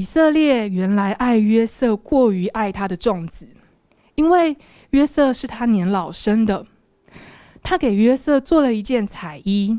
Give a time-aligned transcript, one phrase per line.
[0.00, 3.46] 以色列原来爱约瑟过于爱他的众子，
[4.14, 4.56] 因为
[4.92, 6.64] 约瑟是他年老生的。
[7.62, 9.78] 他给约瑟做了一件彩衣。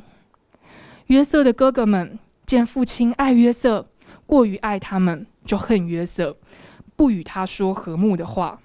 [1.08, 3.88] 约瑟的哥哥们见父亲爱约瑟
[4.28, 6.38] 过于爱他们，就恨约瑟，
[6.96, 8.62] 不与他说和睦的话。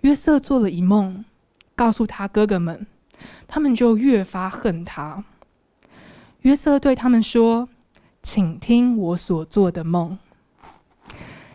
[0.00, 1.24] 约瑟做了一梦，
[1.76, 2.84] 告诉他哥哥们，
[3.46, 5.22] 他们就越发恨他。
[6.40, 7.68] 约瑟对他们说
[8.24, 10.18] ：“请听我所做的梦。”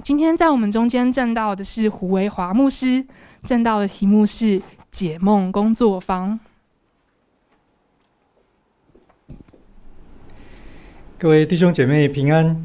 [0.03, 3.05] 今天在我们中间证道的是胡维华牧师，
[3.41, 4.61] 证道的题目是
[4.91, 6.37] 解梦工作坊。
[11.17, 12.61] 各位弟兄姐妹平安。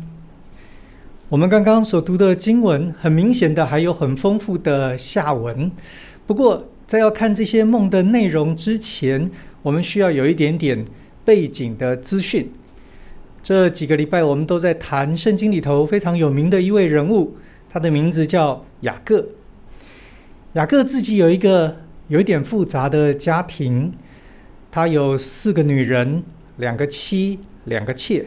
[1.29, 5.71] 我们刚刚所读的经文，很明显的还有很丰富的下文。
[6.27, 9.31] 不过，在要看这些梦的内容之前，
[9.63, 10.85] 我们需要有一点点
[11.25, 12.51] 背景的资讯。
[13.49, 17.35] 这几个礼拜，我们都在谈圣经里头非常有名的一位人物，
[17.71, 19.27] 他的名字叫雅各。
[20.53, 23.91] 雅各自己有一个有一点复杂的家庭，
[24.71, 26.23] 他有四个女人，
[26.59, 28.27] 两个妻，两个妾。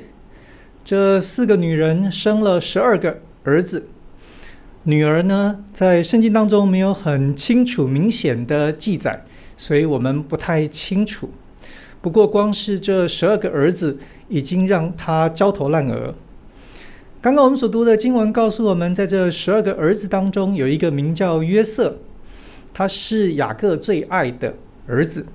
[0.84, 3.90] 这四个女人生了十二个儿子。
[4.86, 9.24] 女儿呢，在圣经当中没有很清楚明显的记载，
[9.56, 11.30] 所以我们不太清楚。
[12.02, 14.00] 不过，光是这十二个儿子，
[14.32, 16.16] 已经让他焦头烂额。
[17.22, 21.98] 刚刚我们所读的经文告诉我们，在这十二个儿子当中，有一个名叫约瑟，
[22.74, 24.56] 他是雅各最爱的
[24.88, 25.26] 儿子，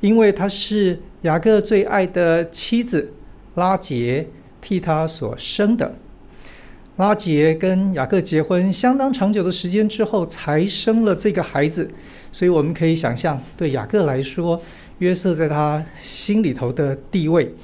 [0.00, 3.12] 因为他是雅各最爱的妻子
[3.56, 4.26] 拉杰
[4.62, 5.92] 替他所生的。
[6.96, 11.90] 拉杰跟雅各结婚相当长久的时间之后，才生了这个孩子，
[12.30, 14.60] 所以我们可以想象，对雅各来说，
[14.98, 17.54] 约瑟在他心里头的地位。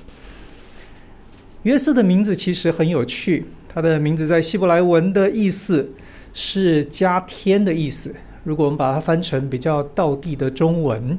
[1.66, 5.90] 约瑟的名字其实很有趣，他的名字在希伯来文的意思
[6.32, 8.14] 是“加添”的意思。
[8.44, 11.18] 如果我们把它翻成比较道地的中文，“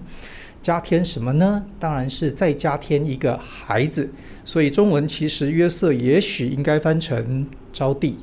[0.63, 1.65] 加添”什么呢？
[1.77, 4.09] 当然是再加添一个孩子。
[4.45, 8.17] 所以中文其实约瑟也许应该翻成“招弟”。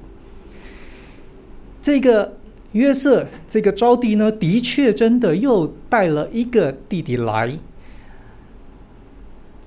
[1.83, 2.39] 这个
[2.73, 7.59] 约瑟，这个招弟呢，的确真的又带了一个弟弟来。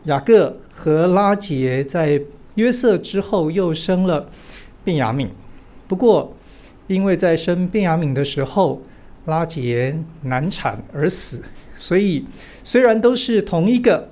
[0.06, 2.20] 雅各和拉结在。
[2.58, 4.30] 约瑟之后又生了
[4.84, 5.30] 便雅悯，
[5.88, 6.36] 不过
[6.88, 8.82] 因为在生便雅悯的时候，
[9.26, 11.44] 拉结难产而死，
[11.78, 12.26] 所以
[12.64, 14.10] 虽然都是同一个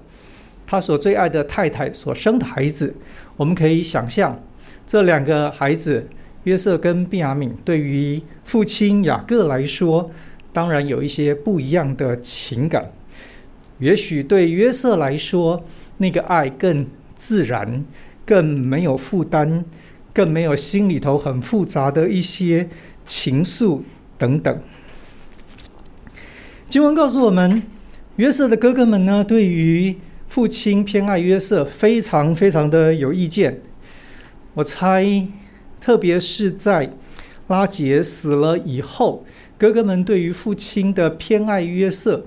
[0.68, 2.96] 他所最爱的太太所生的孩子，
[3.36, 4.40] 我们可以想象
[4.86, 6.08] 这两个孩子
[6.44, 10.12] 约瑟跟便雅悯对于父亲雅各来说，
[10.54, 12.92] 当然有一些不一样的情感。
[13.80, 15.64] 也许对约瑟来说，
[15.98, 16.86] 那个爱更
[17.16, 17.84] 自然。
[18.26, 19.64] 更没有负担，
[20.14, 22.68] 更没有心里头很复杂的一些
[23.06, 23.82] 情愫
[24.18, 24.62] 等等。
[26.68, 27.62] 经文告诉我们，
[28.16, 29.96] 约瑟的哥哥们呢，对于
[30.28, 33.62] 父亲偏爱约瑟，非常非常的有意见。
[34.56, 35.28] 我猜，
[35.80, 36.92] 特别是在
[37.48, 39.24] 拉结死了以后，
[39.58, 42.26] 哥哥们对于父亲的偏爱约瑟。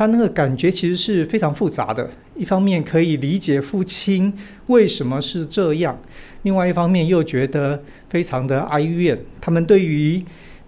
[0.00, 4.32] 他那个感觉其实是非常复杂的，一方面可以理解父亲
[4.68, 6.00] 为什么是这样，
[6.40, 9.18] 另外一方面又觉得非常的哀怨。
[9.42, 10.24] 他们对于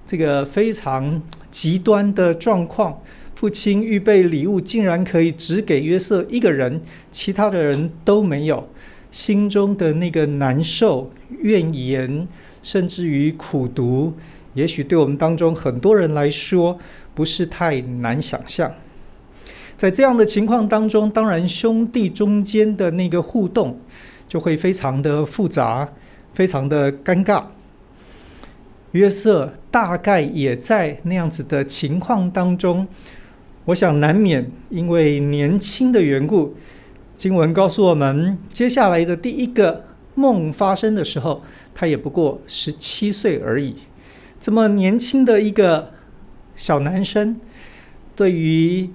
[0.07, 3.01] 这个非常极端的状况，
[3.35, 8.69] 父亲预备礼物竟然可以只给约瑟一个人，其他的人都没有，
[9.11, 11.11] 心中的那个难受、
[11.41, 12.29] 怨言，
[12.63, 14.13] 甚至于苦读，
[14.53, 16.79] 也许对我们当中很多人来说
[17.15, 18.71] 不是太难想象。
[19.83, 23.77] 在这样的情况当中，当然兄弟中间的那个互动
[24.29, 25.89] 就会非常的复杂，
[26.35, 27.43] 非常的尴尬。
[28.93, 32.87] 约瑟大概也在那样子的情况当中，
[33.65, 36.55] 我想难免因为年轻的缘故。
[37.17, 41.43] 经文告诉我们，接下来的第一个梦发生的时候，
[41.75, 43.75] 他也不过十七岁而已。
[44.39, 45.91] 这么年轻的一个
[46.55, 47.35] 小男生，
[48.15, 48.89] 对于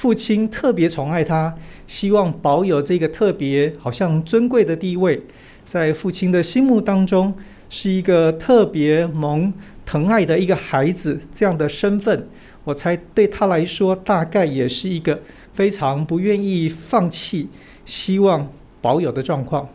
[0.00, 1.54] 父亲特别宠爱他，
[1.86, 5.22] 希望保有这个特别好像尊贵的地位，
[5.66, 7.34] 在父亲的心目当中
[7.68, 9.52] 是一个特别萌
[9.84, 11.20] 疼爱的一个孩子。
[11.34, 12.26] 这样的身份，
[12.64, 15.20] 我猜对他来说，大概也是一个
[15.52, 17.50] 非常不愿意放弃、
[17.84, 18.50] 希望
[18.80, 19.68] 保有的状况。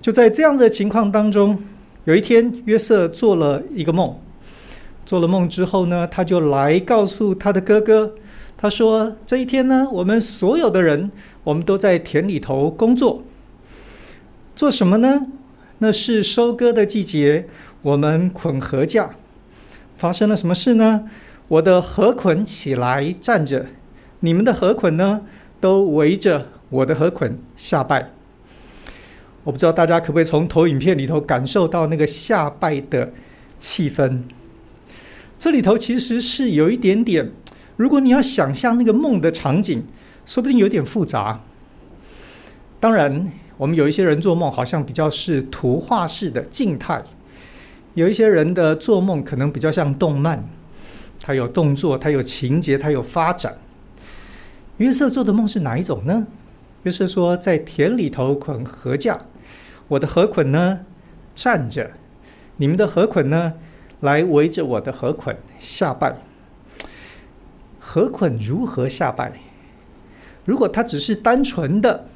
[0.00, 1.62] 就在这样的情况当中，
[2.06, 4.16] 有一天，约瑟做了一个梦。
[5.04, 8.14] 做了梦之后呢，他就来告诉他的哥哥。
[8.62, 11.10] 他说：“这一天呢，我们所有的人，
[11.44, 13.22] 我们都在田里头工作。
[14.54, 15.28] 做什么呢？
[15.78, 17.48] 那是收割的季节，
[17.80, 19.08] 我们捆禾稼。
[19.96, 21.08] 发生了什么事呢？
[21.48, 23.64] 我的禾捆起来站着，
[24.20, 25.22] 你们的禾捆呢，
[25.58, 28.10] 都围着我的禾捆下拜。
[29.44, 33.10] 我不知道大家可不可以从投影片里头感受到那个下拜的
[33.58, 34.24] 气氛。
[35.38, 37.30] 这里头其实是有一点点，
[37.80, 39.82] 如果你要想象那个梦的场景，
[40.26, 41.40] 说不定有点复杂。
[42.78, 47.02] 当然，我们有一些人做梦好像比较是图画式的静态，
[47.94, 50.46] 有一些人的做梦可能比较像动漫。
[51.22, 53.56] 他有动作，他有情节，他有发展。
[54.76, 56.26] 约瑟做的梦是哪一种呢？
[56.82, 59.16] 约瑟说，在田里头捆禾稼，
[59.88, 60.80] 我的禾捆呢
[61.34, 61.92] 站着，
[62.58, 63.54] 你们的禾捆呢
[64.00, 66.14] 来围着我的禾捆下拜。
[67.80, 69.32] 禾捆如何下拜？
[70.44, 72.06] 如果他只是单纯的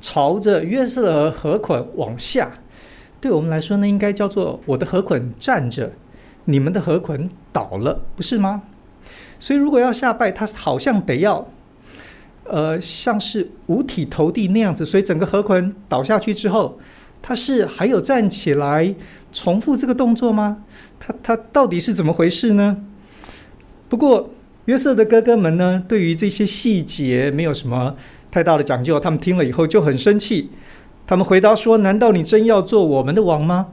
[0.00, 2.52] 朝着约瑟的禾捆往下，
[3.20, 5.92] 对我们来说呢，应该叫做我的禾捆站着。
[6.46, 8.62] 你们的禾捆倒了，不是吗？
[9.38, 11.46] 所以如果要下拜，他好像得要，
[12.42, 14.84] 呃，像是五体投地那样子。
[14.84, 16.80] 所以整个禾捆倒下去之后，
[17.22, 18.92] 他是还有站起来
[19.32, 20.64] 重复这个动作吗？
[20.98, 22.78] 他他到底是怎么回事呢？
[23.88, 24.30] 不过
[24.66, 27.96] 约瑟的哥哥们呢，对于这些细节没有什么
[28.30, 28.98] 太大的讲究。
[29.00, 30.50] 他们听了以后就很生气。
[31.04, 33.68] 他们回答说：“难道你真要做我们的王吗？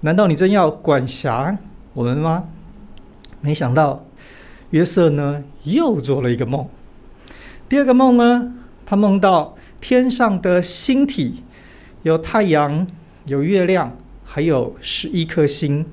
[0.00, 1.56] 难道你真要管辖？”
[1.94, 2.48] 我们吗？
[3.40, 4.04] 没想到
[4.70, 6.66] 约瑟呢又做了一个梦。
[7.68, 8.52] 第二个梦呢，
[8.84, 11.44] 他梦到天上的星体，
[12.02, 12.84] 有太阳，
[13.26, 15.86] 有月亮，还有十一颗星。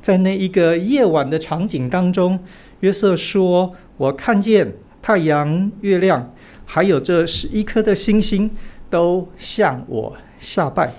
[0.00, 2.38] 在那一个夜晚的场景当中，
[2.82, 6.32] 约瑟说：“我看见太阳、月亮，
[6.64, 8.50] 还有这十一颗的星星，
[8.90, 10.92] 都向我下拜。”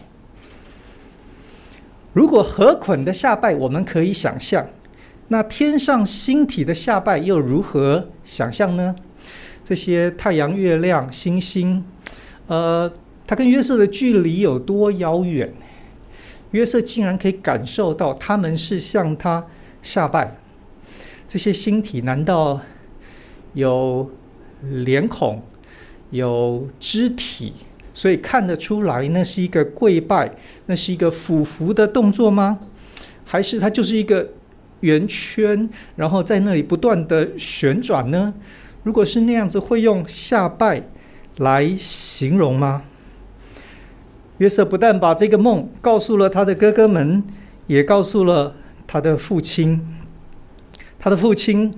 [2.13, 4.65] 如果禾捆的下拜我们可以想象，
[5.27, 8.95] 那天上星体的下拜又如何想象呢？
[9.63, 11.83] 这些太阳、月亮、星星，
[12.47, 12.89] 呃，
[13.27, 15.53] 它跟约瑟的距离有多遥远？
[16.51, 19.45] 约瑟竟然可以感受到他们是向他
[19.81, 20.37] 下拜。
[21.33, 22.61] 这些星体难道
[23.55, 24.07] 有
[24.61, 25.41] 脸孔、
[26.11, 27.51] 有肢体？
[27.91, 30.31] 所以看得出来，那是一个跪拜，
[30.67, 32.59] 那是一个俯伏的动作吗？
[33.25, 34.29] 还是它就是一个
[34.81, 38.31] 圆圈，然后在那里不断的旋转呢？
[38.83, 40.83] 如果是那样子，会用下拜
[41.37, 42.83] 来形容吗？
[44.37, 47.23] 约瑟不但把这个梦告诉了他的哥哥们，
[47.65, 49.81] 也告诉了他的父亲。
[51.03, 51.73] 他的父亲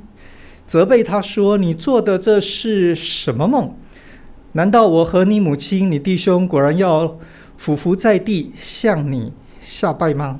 [0.68, 3.76] 责备他说：“你做的这是什么梦？”
[4.54, 7.18] 难道我和你母亲、你弟兄果然要
[7.58, 10.40] 俯伏在地向你下拜吗？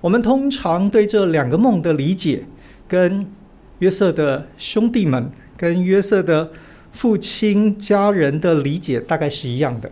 [0.00, 2.44] 我们通常对这两个梦的理解，
[2.86, 3.26] 跟
[3.80, 6.52] 约瑟的兄弟们、跟约瑟的
[6.92, 9.90] 父亲家人的理解大概是一样的。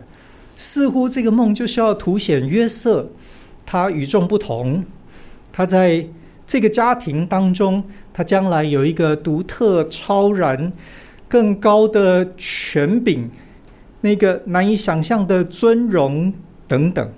[0.55, 3.09] 似乎这个梦就是要凸显约瑟
[3.65, 4.85] 他与众不同，
[5.51, 6.07] 他在
[6.53, 7.83] 这个家庭当中，
[8.13, 10.71] 他将来有一个独特、超然。
[11.27, 13.27] 更高的权柄，
[14.01, 16.31] 那个难以想象的尊荣
[16.67, 17.11] 等等，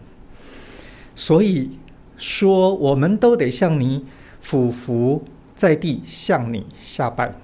[1.17, 1.71] 所以
[2.15, 4.05] 说我们都得向你
[4.39, 7.35] 俯伏在地，向你下拜。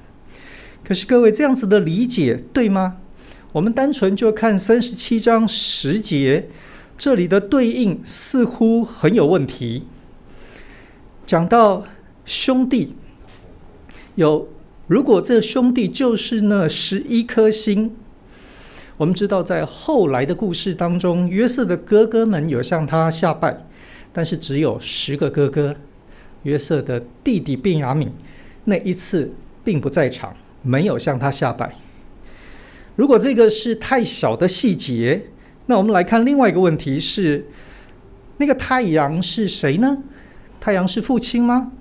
[0.86, 3.00] 可是各位这样子的理解对吗？
[3.52, 6.48] 我们单纯就看三十七章十节，
[6.98, 9.88] 这里的对应似乎很有问题。
[11.32, 11.82] 讲到
[12.26, 12.94] 兄弟
[14.16, 14.46] 有。
[14.90, 17.96] 如果这兄弟就是那十一颗星，
[18.98, 23.66] 我们知道在后来的故事当中，约瑟的哥哥们有向他下拜，
[24.12, 25.74] 但是只有十个哥哥。
[26.44, 28.10] 约瑟的弟弟便雅悯
[28.66, 29.32] 那一次
[29.64, 31.74] 并不在场，没有向他下拜。
[32.98, 35.28] 如果这个是太小的细节，
[35.68, 37.46] 那我们来看另外一个问题是：
[38.36, 39.98] 那个太阳是谁呢？
[40.62, 41.72] 太阳是父亲吗？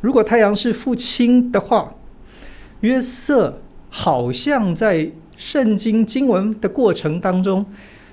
[0.00, 1.94] 如果太阳是父亲的话，
[2.80, 7.64] 约瑟好像在圣经经文的过程当中，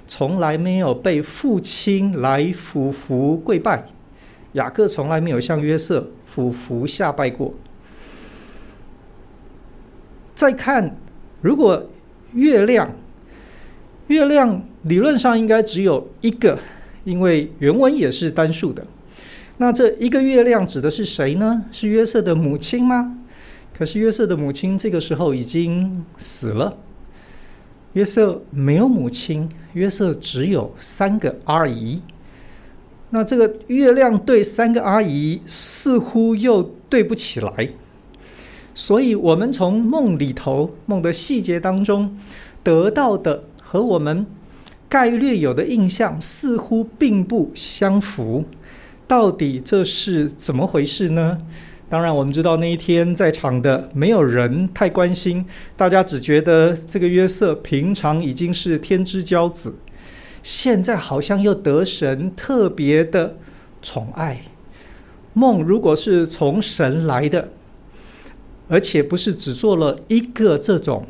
[0.08, 3.86] 从来没有被父亲来俯伏跪拜。
[4.54, 7.54] 雅各从来没有向约瑟俯伏下拜过。
[10.36, 10.96] 再看，
[11.42, 11.90] 如果
[12.34, 12.90] 月亮，
[14.08, 16.58] 月亮理论上应该只有一个，
[17.04, 18.86] 因为原文也是单数的。
[19.58, 21.64] 那这一个月亮指的是谁呢？
[21.72, 23.20] 是约瑟的母亲吗？
[23.74, 26.78] 可是约瑟的母亲这个时候已经死了。
[27.94, 32.02] 约瑟没有母亲，约瑟只有三个阿姨，
[33.12, 37.70] 那这个月亮对三个阿姨似乎又对不起来，
[38.74, 42.18] 所以我们从梦里头梦的细节当中
[42.62, 44.26] 得到的和我们
[44.90, 48.44] 概略有的印象似乎并不相符。
[49.08, 51.40] 到底这是怎么回事呢？
[51.88, 55.46] 当然，我们知道那一天在场的没有人太关心，
[55.78, 59.76] 大家只觉得这个约瑟平常已经是天之骄子。
[60.42, 63.38] 现在好像又得神特别的
[63.82, 64.42] 宠爱。
[65.34, 67.50] 梦如果是从神来的，
[68.68, 71.06] 而且不是只做了一个这种，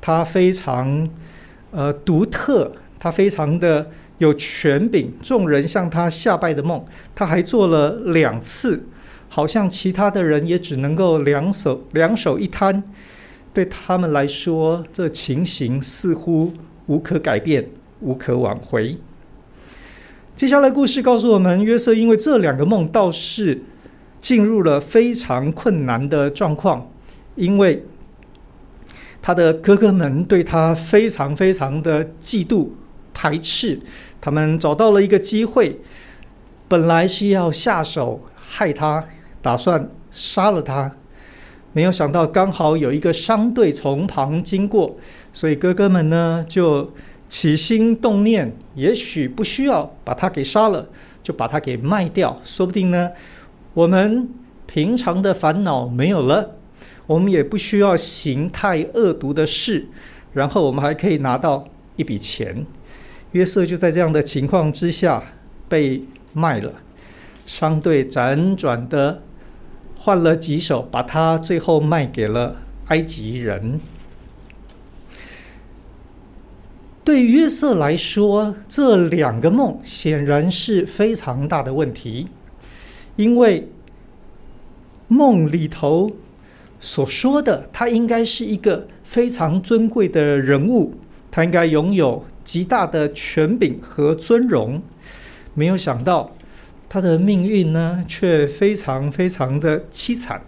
[0.00, 1.08] 他非常
[1.70, 8.84] 呃独特，他非常的有权柄，众人向他下拜的梦，他还做了两次，
[9.28, 12.82] 好像其他的人也只能够两手两手一摊。
[13.52, 16.52] 对他们来说，这情形似乎
[16.86, 17.68] 无可改变。
[18.00, 18.98] 无可挽回。
[20.36, 23.62] 接下来故事告诉我们，约瑟因为这两个梦，倒是
[24.20, 26.90] 进入了非常困难的状况，
[27.36, 27.86] 因为
[29.22, 32.68] 他的哥哥们对他非常非常的嫉妒
[33.16, 33.80] 排斥，
[34.20, 35.80] 他们找到了一个机会，
[36.68, 39.02] 本来是要下手害他，
[39.40, 40.92] 打算杀了他，
[41.72, 44.96] 没有想到刚好有一个商队从旁经过，
[45.32, 46.92] 所以哥哥们呢就。
[47.28, 50.86] 起心动念，也许不需要把他给杀了，
[51.24, 53.10] 就把他给卖掉，说不定呢。
[53.74, 54.28] 我们
[54.64, 56.52] 平常的烦恼没有了，
[57.04, 59.88] 我们也不需要行太恶毒的事，
[60.34, 62.64] 然后我们还可以拿到一笔钱。
[63.36, 65.22] 约瑟就在这样的情况之下
[65.68, 66.02] 被
[66.32, 66.72] 卖了，
[67.44, 69.20] 商队辗转的
[69.98, 73.78] 换了几手，把他最后卖给了埃及人。
[77.04, 82.28] 对约瑟来说，这两个梦显然是非常大的问题，
[83.16, 83.68] 因为
[85.08, 86.10] 梦里头
[86.80, 90.94] 所说的，他应该是一个非常尊贵的人物，
[91.30, 94.80] 他应该拥有极大的权柄和尊荣。
[95.52, 96.30] 没有想到，
[96.88, 100.40] 他的命运呢，却非常非常的凄惨。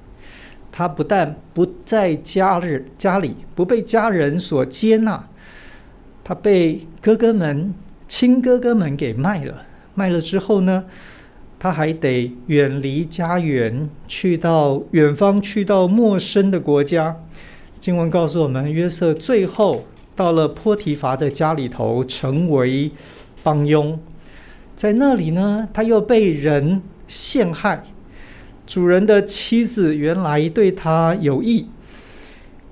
[0.71, 5.29] 他不但不在家人家里，不被家人所接纳。
[6.23, 7.75] 他被哥哥们、
[8.07, 9.65] 亲哥哥们给卖了。
[9.95, 10.85] 卖了之后呢，
[11.59, 17.17] 他还得远离家园，去到远方，去到陌生的国家。
[17.81, 19.85] 经文告诉我们，约瑟最后
[20.19, 22.91] 到了波提伐的家里头，成为
[23.45, 23.97] 帮佣。
[24.75, 27.85] 在那里呢，他又被人陷害。
[28.67, 31.67] 主人的妻子原来对他有意。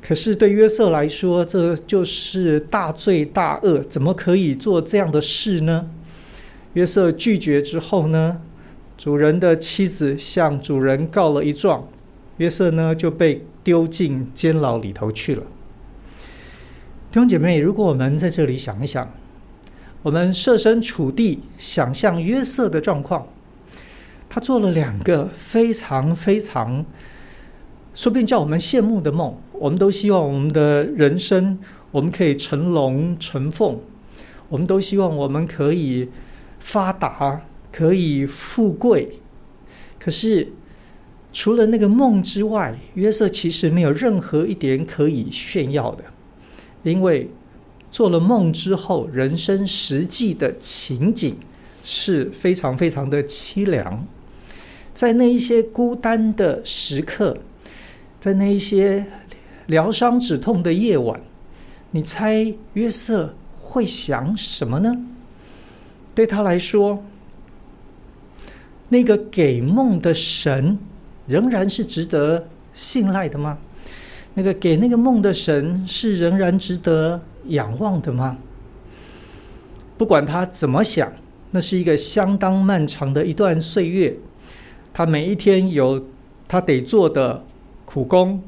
[0.03, 5.88] 可是对约瑟来说，这就是大罪大恶，怎么可以做这样的事呢？
[6.73, 8.38] 约瑟拒绝之后呢，
[8.99, 11.87] 主人的妻子向主人告了一状，
[12.38, 15.45] 约瑟呢就被丢进监牢里头去了。
[17.16, 19.11] 弟兄姐妹，如果我们在这里想一想，
[20.02, 23.26] 我们设身处地想象约瑟的状况，
[24.28, 26.85] 他做了两个非常非常。
[27.94, 31.58] 说不定叫我们羡慕的梦，我们都希望我们的人生，
[31.90, 33.78] 我们可以成龙成凤，
[34.50, 36.11] 我们都希望我们可以
[36.58, 37.40] 发达，
[37.73, 39.14] 可以富贵。
[39.99, 40.52] 可是
[41.32, 46.04] 除了那个梦之外，约瑟其实没有任何一点可以炫耀的，
[46.90, 47.28] 因为
[47.90, 51.37] 做了梦之后，人生实际的情景
[51.85, 54.07] 是非常非常的凄凉，
[54.95, 57.38] 在那一些孤单的时刻。
[58.19, 59.07] 在那一些
[59.66, 61.21] 疗伤止痛的夜晚，
[61.93, 64.97] 你猜约瑟会想什么呢？
[66.12, 67.05] 对他来说，
[68.88, 70.78] 那个给梦的神
[71.26, 73.59] 仍然是值得信赖的吗？
[74.37, 78.38] 那个给那个梦的神是仍然值得仰望的吗？
[79.99, 81.12] 不管他怎么想，
[81.50, 84.16] 那是一个相当漫长的一段岁月，
[84.95, 86.07] 他每一天有
[86.47, 87.43] 他得做的。
[87.88, 88.43] 苦工，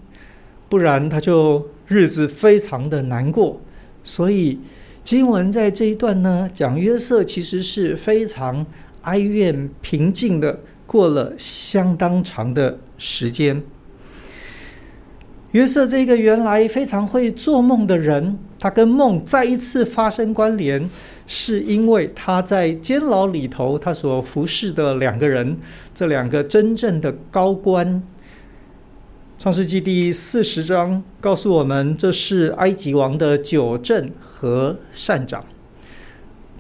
[0.68, 3.60] 不然他就日子非常的难过。
[4.02, 4.58] 所以
[5.04, 8.66] 经文在这一段呢，讲约瑟其实是非常
[9.02, 13.62] 哀怨平静的过了相当长的时间。
[15.52, 20.88] 约瑟这个原来非常会做梦的人，他跟梦再一次发生关联，
[21.26, 25.56] 是因为他在监牢里头，他所服侍的两个人，
[25.94, 28.02] 这两个真正的高官。
[29.38, 35.42] 创世纪第四十章告诉我们，这是埃及王的酒政和膳长。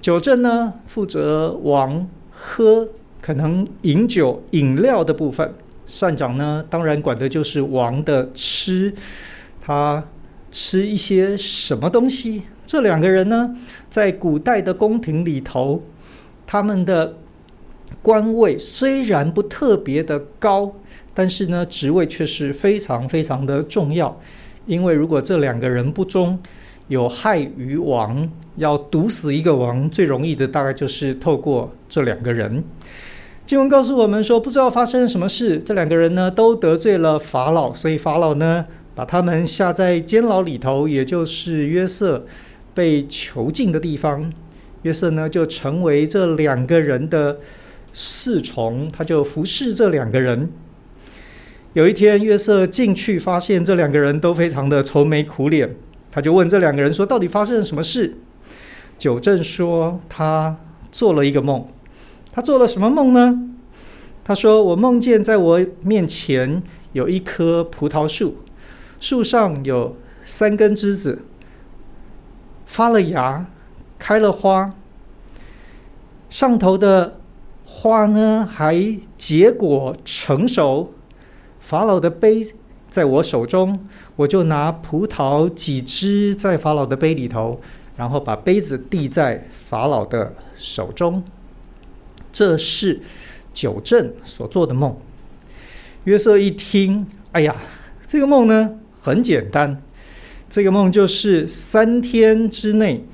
[0.00, 2.88] 酒政呢，负责王喝
[3.20, 5.52] 可能饮酒饮料的部分，
[5.88, 8.94] 膳长呢，当然管的就是王的吃，
[9.60, 10.04] 他
[10.52, 12.42] 吃一些什么东西。
[12.66, 13.56] 这两个人呢，
[13.88, 15.82] 在古代的宫廷里头，
[16.46, 17.16] 他们的
[18.02, 20.70] 官位虽然不特别的高，
[21.14, 24.20] 但是呢，职位却是非常非常的重要。
[24.66, 26.38] 因为如果这两个人不忠，
[26.88, 32.62] 有害于王，要毒死一个王，最容易的大概就是透过这两个人。
[33.48, 42.26] 经文告诉我们说，不知道发生什么事，这两个人呢都得罪了法老，所以法老呢把他们下在监牢里头，也就是约瑟
[42.74, 44.30] 被囚禁的地方。
[44.82, 47.38] 约瑟呢就成为这两个人的
[47.94, 50.50] 侍从，他就服侍这两个人。
[51.72, 55.74] 有一天，约瑟进去发现这两个人都非常的愁眉苦脸，
[56.12, 58.14] 他就问这两个人说：“到底发生了什么事？”
[58.98, 60.54] 久正说：“他
[60.92, 61.66] 做了一个梦。”
[62.38, 63.36] 他做了什么梦呢？
[64.22, 68.36] 他说：“我梦见在我面前有一棵葡萄树，
[69.00, 71.24] 树上有三根枝子，
[72.64, 73.44] 发了芽，
[73.98, 74.72] 开了花。
[76.30, 77.18] 上头的
[77.64, 80.92] 花呢，还结果成熟。
[81.58, 82.46] 法老的杯
[82.88, 87.60] 在我手中，我就拿葡萄挤汁在法老的杯里头，
[87.96, 91.20] 然后把杯子递在法老的手中。”
[92.38, 93.00] 这是
[93.52, 94.96] 九正所做的梦。
[96.04, 97.56] 约瑟一听，哎呀，
[98.06, 99.82] 这个梦呢很简单，
[100.48, 103.04] 这个梦就是三天之内，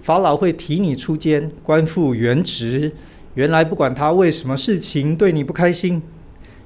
[0.00, 2.90] 法老会提你出监，官复原职。
[3.34, 6.00] 原来不管他为什么事情对你不开心，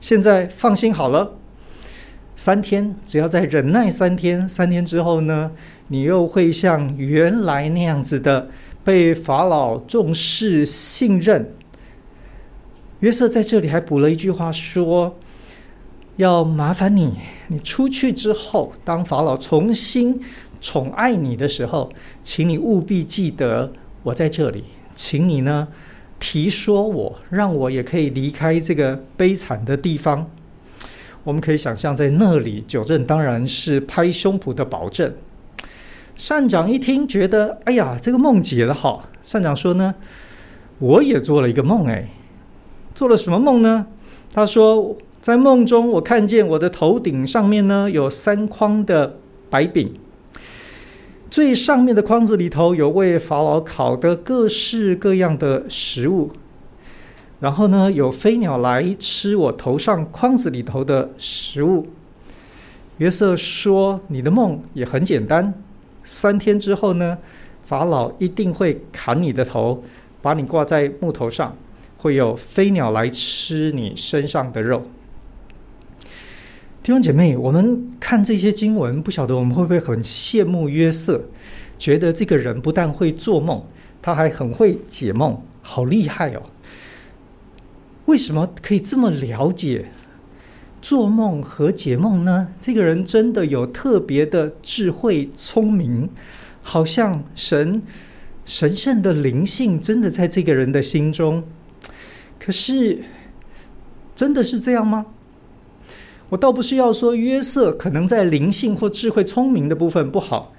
[0.01, 1.33] 现在放心好了，
[2.37, 5.51] 三天只要再忍耐三天，三天之后呢，
[5.89, 8.49] 你又会像原来那样子的
[8.85, 11.53] 被法老重视信任。
[13.05, 15.15] 约瑟在这里还补了一句话，说
[16.17, 17.13] ：“要麻烦你，
[17.49, 20.19] 你出去之后，当法老重新
[20.59, 23.71] 宠爱你的时候，请你务必记得
[24.03, 25.69] 我在这里，请你呢
[26.19, 30.31] 提说我，让我也可以离开这个悲惨的地方。”
[31.25, 35.13] 我们可以想象，在那里，九正当然是拍胸脯的保证。
[36.17, 39.95] 善长一听，觉得：“哎呀，这个梦解得好。”善长说呢
[40.81, 42.09] ：“我也做了一个梦，哎。”
[42.95, 43.87] 做了什么梦呢？
[44.33, 49.17] 他说，在梦中，我看见我的头顶上面呢有三筐的
[49.51, 49.95] 白饼，
[51.31, 56.31] 最上面的筐子里头有为法老烤的各式各样的食物，
[57.41, 61.89] 然后呢有飞鸟来吃我头上筐子里头的食物。
[62.99, 65.53] 约瑟说：“你的梦也很简单，
[66.05, 67.19] 三天之后呢，
[67.65, 69.83] 法老一定会砍你的头，
[70.23, 71.53] 把你挂在木头上。”
[72.05, 74.83] 会有飞鸟来吃你身上的肉。
[76.83, 81.25] 弟兄姐妹，我们看这些经文，不晓得我们会不会很羡慕约瑟，
[81.79, 83.65] 觉得这个人不但会做梦，
[84.03, 86.43] 他还很会解梦，好厉害哦！
[88.05, 89.87] 为什么可以这么了解
[90.83, 92.49] 做梦和解梦呢？
[92.61, 96.11] 这个人真的有特别的智慧、聪明，
[96.61, 97.81] 好像神
[98.45, 101.43] 神圣的灵性真的在这个人的心中。
[102.45, 103.03] 可是，
[104.15, 105.07] 真的是这样吗？
[106.29, 110.53] 我倒不是要说约瑟可能在灵性或智慧聪明的部分不好，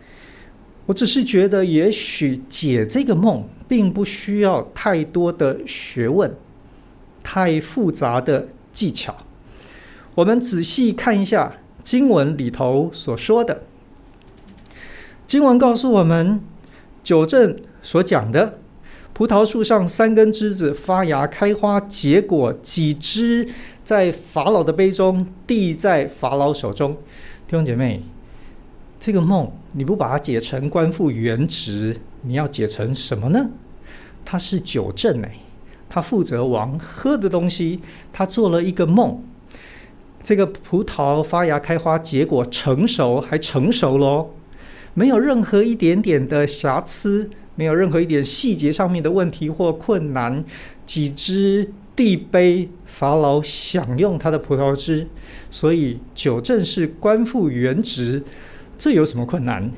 [0.87, 6.35] 我只是觉得也许解这个梦并不需要太多的学问，
[7.21, 9.15] 太复杂的技巧。
[10.15, 13.61] 我们仔细看一下经文里头所说的，
[15.27, 16.41] 经文告诉我们，
[17.03, 18.57] 九正所讲的。
[19.15, 23.47] 葡萄树上三根枝子发芽开花结果，挤汁
[23.81, 26.91] 在法老的杯中，递在法老手中。
[27.47, 28.03] 弟兄姐妹，
[28.99, 33.51] 这个梦你不把它解成官复原职，你要解成什么呢？
[34.25, 35.31] 他是酒正哎，
[35.87, 37.79] 他负责王喝的东西，
[38.11, 39.23] 他做了一个梦。
[40.25, 44.31] 这个葡萄发芽开花结果成熟，还成熟喽，
[44.93, 47.29] 没有任何一点点的瑕疵。
[47.55, 50.43] 没有任何一点细节上面的问题或困难，
[50.85, 55.07] 几只递杯，法老享用他的葡萄汁，
[55.49, 58.21] 所以久正是官复原职，
[58.77, 59.71] 这有什么困难？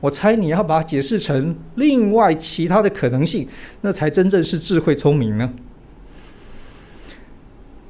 [0.00, 3.48] 我猜你要把它解释成另外其他的可能性，
[3.80, 5.54] 那才真正是智慧聪明呢。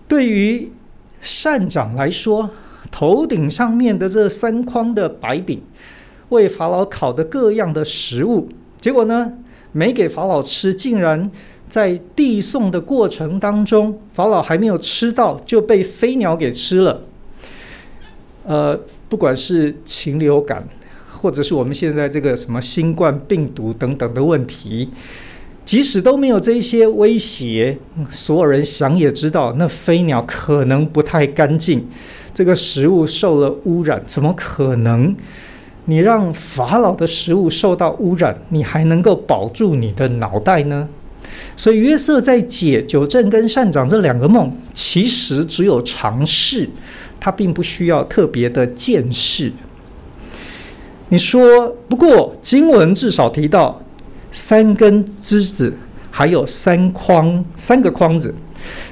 [0.07, 0.70] 对于
[1.20, 2.48] 善长来说，
[2.92, 5.61] 头顶上面的这三筐的白饼，
[6.28, 8.48] 为法老烤的各样的食物。
[8.84, 9.32] 结果呢，
[9.72, 11.30] 没给法老吃，竟然
[11.70, 17.00] 在递送的过程当中，法老还没有吃到，就被飞鸟给吃了。
[18.44, 20.68] 呃，不管是禽流感，
[21.14, 24.90] 或者是我们现在这个什么新冠病毒等等的问题，
[25.64, 27.78] 即使都没有这些威胁，
[28.10, 31.88] 所有人想也知道，那飞鸟可能不太干净，
[32.34, 35.16] 这个食物受了污染，怎么可能？
[35.86, 40.88] 你让法老的食物受到污染，你还能够保住你的脑袋呢？
[41.56, 46.68] 所以约瑟在解九正跟善长这两个梦，其实只有尝试。
[47.20, 49.50] 他并不需要特别的见识。
[51.08, 53.80] 你说，不过经文至少提到
[54.30, 55.72] 三根枝子，
[56.10, 58.34] 还有三筐，三个筐子，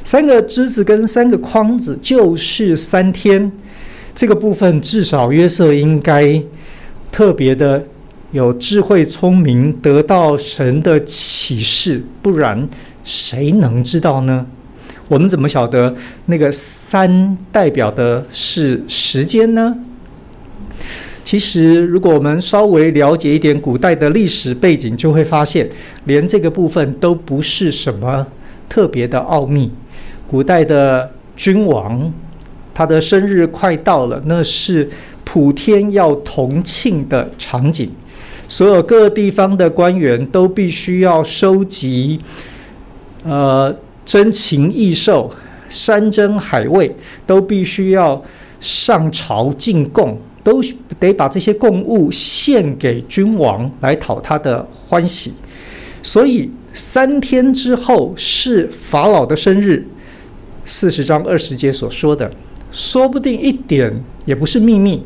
[0.03, 3.53] 三个枝子跟三个筐子就是三天。
[4.15, 6.43] 这个部分至少约瑟应该
[7.13, 7.85] 特别的
[8.33, 12.67] 有智慧聪明，得到神的启示，不然
[13.05, 14.47] 谁能知道呢？
[15.09, 15.95] 我们怎么晓得
[16.27, 19.77] 那个三代表的是时间呢？
[21.23, 25.69] 其实，如果我们稍微了解一点古代的历史背景，就会发现，
[26.07, 28.27] 连这个部分都不是什么
[28.69, 29.71] 特别的奥秘。
[30.27, 32.13] 古代的君王，
[32.73, 34.89] 他的生日快到了，那是
[35.33, 37.91] 普天要同庆的场景，
[38.47, 42.21] 所有各地方的官员都必须要收集，
[43.25, 43.75] 呃。
[44.05, 45.33] 珍禽异兽、
[45.69, 46.93] 山珍海味
[47.25, 48.21] 都必须要
[48.61, 50.61] 上朝进贡，都
[50.99, 55.33] 得把这些贡物献给君王来讨他的欢喜。
[56.03, 59.87] 所以三天之后是法老的生日，
[60.65, 62.29] 四十章二十节所说的，
[62.73, 65.01] 说不定一点也不是秘密。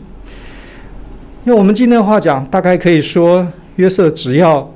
[1.46, 4.68] 用我们今天的话讲，大概可以说，约瑟只要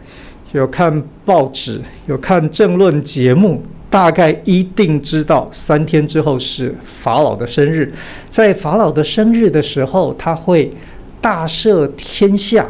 [0.52, 3.60] 有看报纸、有看政论节目。
[3.90, 7.92] 大概一定知道，三天之后是法老的生日，
[8.30, 10.72] 在法老的生日的时候，他会
[11.20, 12.64] 大赦天下，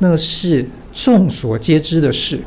[0.00, 2.38] 那是众所皆知的事。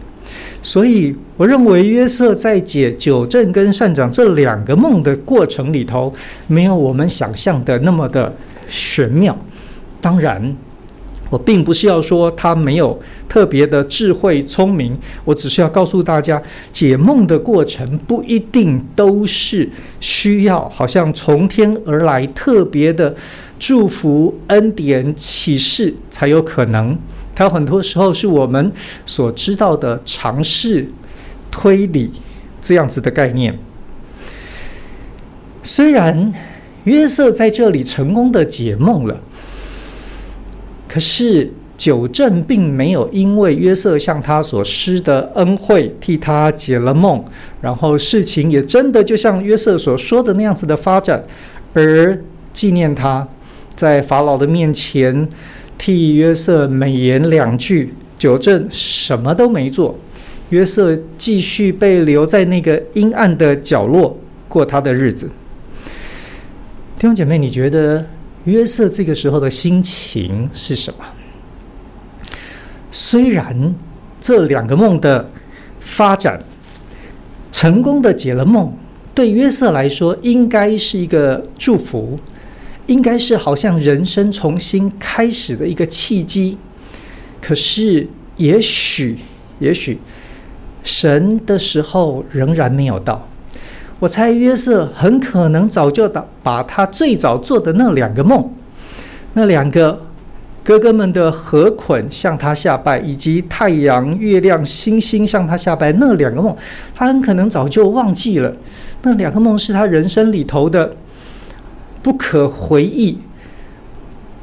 [0.62, 6.14] 所以，我认为约瑟在解九正跟善长这两个梦的过程里头，
[6.46, 8.32] 没有我们想象的那么的
[8.70, 9.36] 玄妙。
[10.00, 10.56] 当然。
[11.32, 19.68] 我并不是要说他没有特别的智慧聪明，我只是要告诉大家，解梦的过程不一定都是
[20.00, 23.16] 需要好像从天而来特别的
[23.58, 26.96] 祝福、恩典、启示才有可能。
[27.34, 28.72] 它有很多时候是我们
[29.06, 30.88] 所知道的尝试
[31.50, 32.12] 推理
[32.62, 33.58] 这样子的概念。
[35.64, 36.32] 虽然
[36.84, 39.20] 约瑟在这里成功的解梦了。
[40.88, 47.24] 可是九正并没有因为约瑟向他所施的恩惠，替他解了梦，
[47.62, 51.22] 然后事情也真的就像约瑟所说的那样子的发展，
[51.74, 52.18] 而
[52.54, 53.28] 纪念他，
[53.76, 55.28] 在法老的面前
[55.78, 57.94] 替约瑟美言两句。
[58.18, 60.00] 九正什么都没做，
[60.50, 64.18] 约瑟继续被留在那个阴暗的角落
[64.48, 65.28] 过他的日子。
[66.98, 68.06] 弟兄姐妹，你觉得？
[68.46, 71.06] 约瑟这个时候的心情是什么？
[72.92, 73.76] 虽然
[74.22, 75.30] 这两个梦的
[75.80, 76.40] 发展
[77.52, 78.72] 成功的解了梦，
[79.14, 82.20] 对约瑟来说应该是一个祝福，
[82.88, 86.58] 应该是好像人生重新开始的一个契机。
[87.42, 89.18] 可是，也许，
[89.60, 90.00] 也许
[90.84, 93.28] 神的时候仍然没有到。
[94.00, 98.52] 我猜约瑟很可能早就把把他最早做的那两个梦，
[99.34, 100.02] 那两个
[100.64, 106.56] 哥哥们的河捆向他下拜，以及太阳、月亮、星星向他下拜那两个梦，
[106.94, 108.54] 他很可能早就忘记了。
[109.04, 110.96] 那两个梦是他人生里头的
[112.02, 113.18] 不可回忆、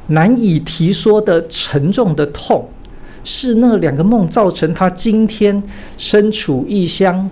[0.07, 2.67] 难以提说的沉重的痛，
[3.23, 5.61] 是那两个梦造成他今天
[5.97, 7.29] 身处异乡。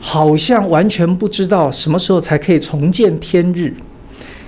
[0.00, 3.74] 好像完全不知道什么时候才可以重见天日。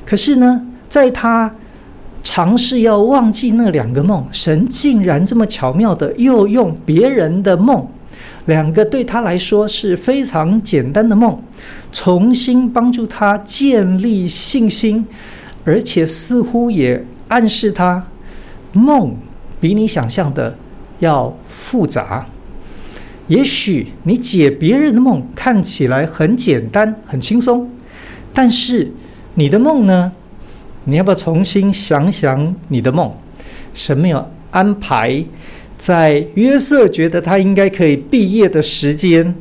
[0.06, 1.54] 可是呢，在他
[2.22, 7.86] 尝试要忘记那两个梦，神竟然这么巧妙的又用别人的梦，
[8.46, 11.40] 两个对他来说是非常简单的梦，
[11.92, 15.06] 重新帮助他建立信心，
[15.64, 18.04] 而且似乎也暗示他，
[18.72, 19.16] 梦
[19.60, 20.56] 比你想象的
[20.98, 22.26] 要复杂。
[23.30, 27.70] 也许你解别人的梦看起来很简单、很轻松，
[28.34, 28.90] 但是
[29.34, 30.10] 你的梦呢？
[30.84, 33.08] 你要不要重新想想你的梦？
[33.72, 35.24] 神没有安排
[35.78, 39.32] 在约瑟觉得他应该可以毕业的时间，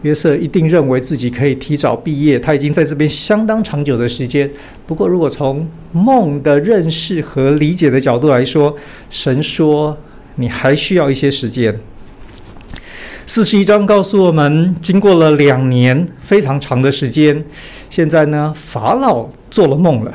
[0.00, 2.38] 约瑟一定认为自己可以提早毕业。
[2.38, 4.50] 他已经在这边相当长久的时间。
[4.86, 8.74] 不过，如果从梦的认识和理解的角度来说，
[9.10, 9.94] 神说
[10.36, 11.78] 你还需要一些时间。
[13.26, 17.42] 四十一章告诉我们，经过了两年非常长的时间，
[17.88, 20.12] 现在呢，法老做了梦了。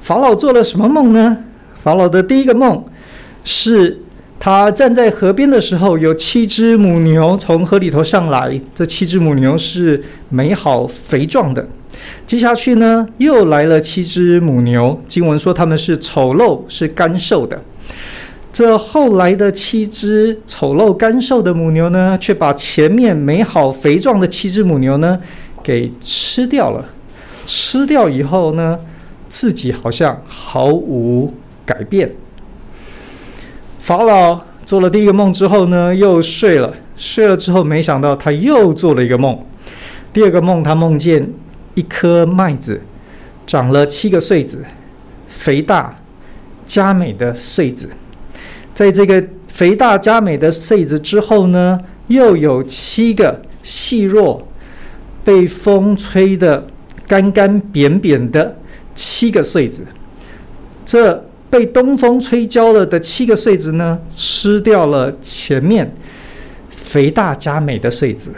[0.00, 1.36] 法老做了什么梦呢？
[1.82, 2.84] 法老的第一个梦
[3.42, 3.98] 是
[4.38, 8.58] 他站在河边的时候，有七只母牛从河里头上来。
[8.74, 11.66] 这七只母牛是美好肥壮的。
[12.24, 17.60] 接下去呢，又来了七只母牛，经文说他们是丑陋，是干瘦的。
[18.52, 25.20] 这后来的七只丑陋干瘦的母牛呢，却把前面美好肥壮的七只母牛呢
[25.62, 26.84] 给吃掉了。
[27.46, 28.78] 吃掉以后呢，
[29.28, 31.32] 自己好像毫无
[31.64, 32.10] 改变。
[33.80, 36.72] 法老做了第一个梦之后呢，又睡了。
[36.96, 39.38] 睡了之后，没想到他又做了一个梦。
[40.12, 41.26] 第二个梦，他梦见
[41.74, 42.80] 一颗麦子
[43.46, 44.62] 长了七个穗子，
[45.26, 45.98] 肥大
[46.66, 47.88] 佳美的穗子。
[48.80, 54.48] 在这个肥大佳美的穗子之后呢，又有七个细弱、
[55.22, 56.66] 被风吹得
[57.06, 58.56] 干干扁扁的
[58.94, 59.84] 七个穗子。
[60.86, 65.94] 这被东风吹焦了的七个穗子呢，吃掉了前面
[66.70, 68.32] 肥大佳美的穗子。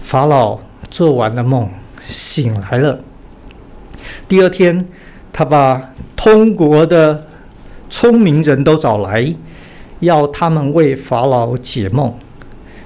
[0.00, 1.68] 法老做完了梦，
[2.06, 2.98] 醒来了。
[4.26, 4.88] 第二天，
[5.30, 7.26] 他把通国的
[8.00, 9.34] 聪明人都找来，
[9.98, 12.14] 要他们为法老解梦。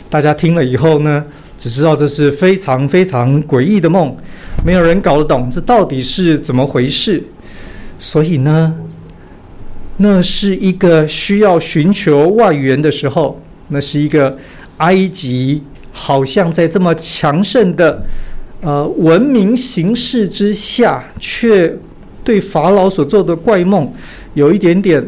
[0.08, 1.22] 大家听了以后呢，
[1.58, 4.16] 只知道这是非常非常诡异的梦，
[4.64, 7.22] 没有人搞得懂这到底是怎么回事。
[7.98, 8.74] 所以呢，
[9.98, 14.34] 那是一个需要寻求外援的时候，那是一个
[14.78, 18.02] 埃及好像在这么强盛的
[18.62, 21.76] 呃文明形势之下，却
[22.24, 23.92] 对法老所做的怪梦。
[24.34, 25.04] 有一点点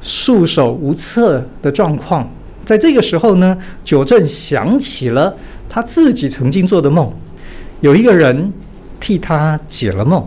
[0.00, 2.28] 束手无策的状况，
[2.64, 5.34] 在这个时候呢，久正想起了
[5.68, 7.12] 他自己曾经做的梦，
[7.80, 8.52] 有一个人
[8.98, 10.26] 替他解了梦。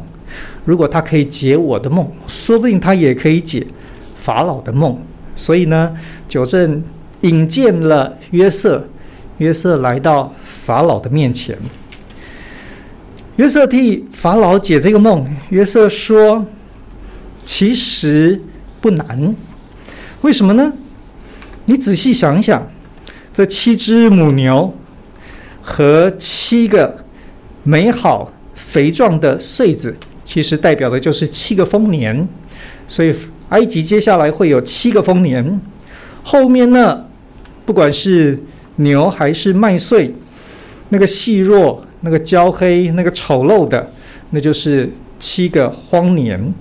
[0.65, 3.65] 如果他可以解我的梦，说不定他也可以解
[4.15, 5.00] 法老的梦。
[5.36, 5.95] 所以呢，
[6.28, 6.84] 久正
[7.21, 8.84] 引荐了约瑟，
[9.38, 11.58] 约瑟来到法老的面前，
[13.38, 15.26] 约瑟替法老解这个梦。
[15.50, 16.45] 约瑟说。
[17.47, 18.39] 其实
[18.81, 19.33] 不难，
[20.21, 20.73] 为什么呢？
[21.63, 22.69] 你仔细想想，
[23.33, 24.75] 这七只母牛
[25.62, 27.05] 和七个
[27.63, 32.27] 美好肥壮的穗子，其实代表的就是七个丰年。
[32.86, 33.15] 所以
[33.49, 35.62] 埃及接下来会有七个丰年。
[36.23, 37.05] 后面呢，
[37.65, 38.38] 不管是
[38.75, 40.13] 牛还是麦穗，
[40.89, 43.93] 那个细弱、那个焦黑、那个丑陋的，
[44.31, 46.53] 那就是七个荒年。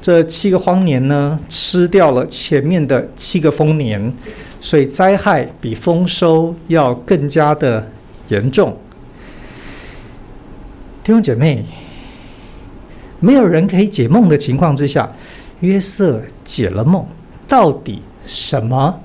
[0.00, 4.12] 这七个荒年呢，吃掉了前面的七个丰年，
[4.60, 7.90] 所以灾害比丰收要更加的
[8.28, 8.76] 严重。
[11.02, 11.64] 弟兄姐妹，
[13.18, 15.10] 没有人可以解梦的情况之下，
[15.60, 17.04] 约瑟解了梦。
[17.48, 19.00] 到底什么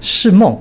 [0.00, 0.56] 是梦？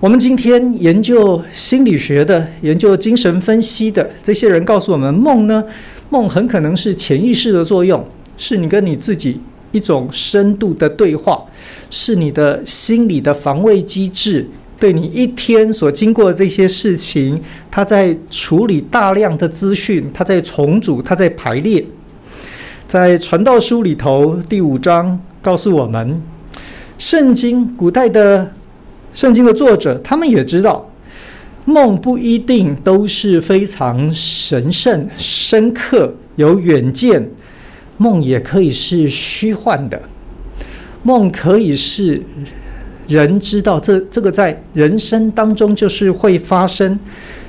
[0.00, 5.64] 我们今天研究心理学的、研究精神分析的这些人告诉我们，梦呢？
[6.10, 8.04] 梦很可能是潜意识的作用，
[8.36, 9.40] 是你跟你自己
[9.72, 11.44] 一种深度的对话，
[11.90, 14.48] 是你的心理的防卫机制，
[14.80, 17.40] 对你一天所经过的这些事情，
[17.70, 21.84] 它在处理大量的资讯，它在重组，它在排列。
[22.86, 26.22] 在传道书里头第五章告诉我们，
[26.96, 28.50] 圣经古代的
[29.12, 30.88] 圣经的作者，他们也知道。
[31.68, 37.28] 梦不一定都是非常神圣、深刻、有远见，
[37.98, 40.00] 梦也可以是虚幻的。
[41.02, 42.22] 梦可以是
[43.06, 46.98] 人知道这这个在人生当中就是会发生，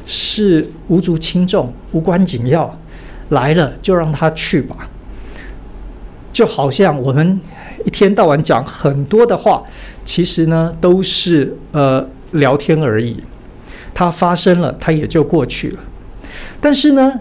[0.06, 2.78] 是无足轻重、无关紧要，
[3.30, 4.90] 来了就让他去吧。
[6.34, 7.40] 就好像我们
[7.86, 9.64] 一天到晚讲很多的话，
[10.04, 13.16] 其实呢都是呃聊天而已。
[14.00, 15.80] 它发生了，它也就过去了。
[16.62, 17.20] 但是呢，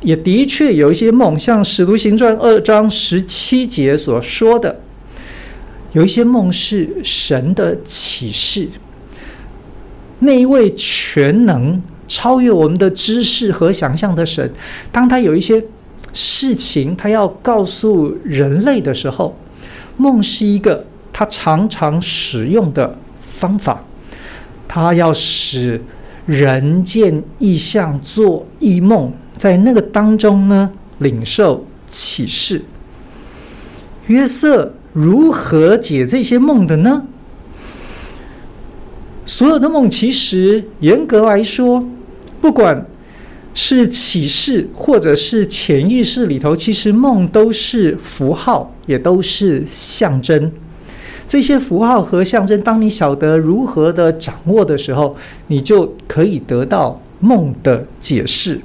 [0.00, 4.80] 也的确有一些梦，像《使徒行传》二章十七节所说的，
[5.90, 8.68] 有一些梦是神的启示。
[10.20, 14.48] 那一位全能、超越我们的知识和想象的神，
[14.92, 15.60] 当他有一些
[16.12, 19.36] 事情他要告诉人类的时候，
[19.96, 23.82] 梦是一个他常常使用的方法，
[24.68, 25.82] 他要使
[26.26, 32.62] 人见异象、做异梦，在那个当中呢，领受启示。
[34.06, 37.06] 约瑟如何解这些梦的呢？
[39.26, 41.86] 所有的梦，其实严格来说，
[42.40, 42.86] 不管
[43.54, 50.52] 是启示或者是潜意识里头，其实梦都是符号，也都是象征。
[51.26, 55.16] 这些符号和象征，当你晓得如何的掌握的时候，
[55.48, 58.60] 你就可以得到梦的解释。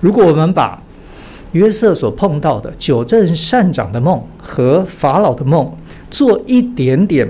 [0.00, 0.82] 如果我们把
[1.52, 5.76] 约瑟所碰到的九正善长的梦和法老的梦
[6.10, 7.28] 做一点点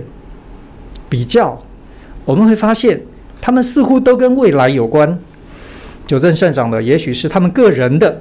[1.09, 1.63] 比较，
[2.25, 3.01] 我们会发现，
[3.41, 5.19] 他们似乎都跟未来有关。
[6.07, 8.21] 九正善长的，也许是他们个人的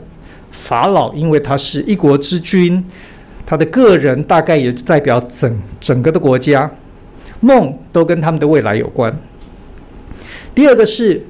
[0.51, 2.83] 法老，因为他是一国之君，
[3.49, 6.69] 他的个人大概也代表整整个的国家。
[7.39, 9.11] 梦都跟他们的未来有关。
[10.53, 11.25] 第二个是，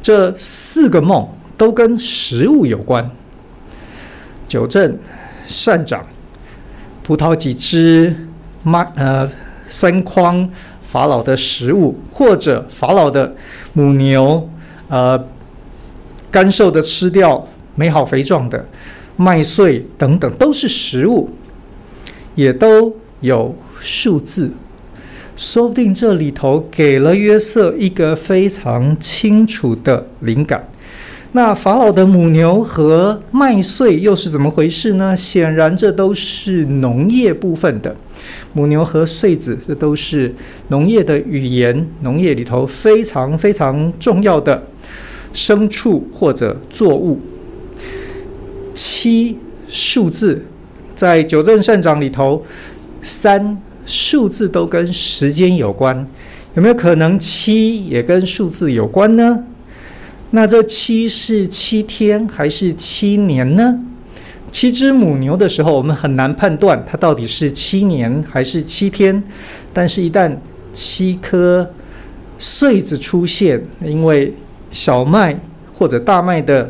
[0.00, 3.10] 这四个梦都跟食物有关。
[4.46, 4.96] 九正
[5.48, 6.06] 善长，
[7.02, 8.14] 葡萄几枝，
[8.62, 9.28] 麦呃
[9.66, 10.48] 三筐
[10.82, 13.34] 法老的食物，或者法老的
[13.72, 14.48] 母牛，
[14.86, 15.26] 呃。
[16.30, 17.42] 干瘦的吃掉，
[17.74, 18.62] 美好肥壮的
[19.16, 21.26] 麦穗等等，都是食物，
[22.38, 24.52] 也都有数字。
[25.36, 30.68] 说不定这里头给了约瑟一个非常清楚的灵感。
[31.32, 35.16] 那法老的母牛和麦穗又是怎么回事呢？
[35.16, 37.94] 显然这都是农业部分的。
[38.52, 40.32] 母牛和穗子，这都是
[40.68, 44.62] 农业的语言，农业里头非常非常重要的。
[45.34, 47.20] 牲畜或者作物，
[48.74, 49.36] 七
[49.68, 50.42] 数字
[50.98, 52.44] 在九正善长里头，
[53.02, 53.56] 三
[53.86, 56.04] 数字都跟时间有关，
[56.54, 59.44] 有没有可能七也跟数字有关呢？
[60.32, 63.78] 那这七是七天还是七年呢？
[64.50, 69.22] 七只母牛的时候，我们很难判断它到底是七年还是七天，
[69.72, 70.36] 但是一旦
[70.72, 71.70] 七颗
[72.40, 74.34] 穗子出现，因为
[74.72, 75.38] 小麦
[75.72, 76.68] 或者大麦的